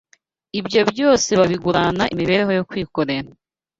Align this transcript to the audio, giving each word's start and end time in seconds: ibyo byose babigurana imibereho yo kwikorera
ibyo 0.59 0.81
byose 0.91 1.29
babigurana 1.39 2.03
imibereho 2.13 2.51
yo 2.57 2.63
kwikorera 2.69 3.29